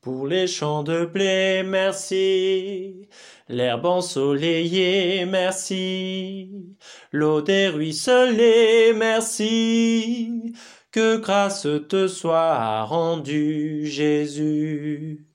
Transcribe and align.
Pour 0.00 0.26
les 0.26 0.46
champs 0.46 0.82
de 0.82 1.04
blé, 1.04 1.62
merci. 1.62 3.06
L'herbe 3.48 3.84
ensoleillée, 3.84 5.26
merci. 5.26 6.76
L'eau 7.12 7.42
des 7.42 7.68
ruisselets, 7.68 8.94
merci. 8.94 10.54
Que 10.90 11.18
grâce 11.18 11.66
te 11.88 12.08
soit 12.08 12.84
rendue, 12.84 13.86
Jésus. 13.86 15.26